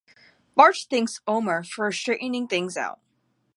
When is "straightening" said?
1.91-2.47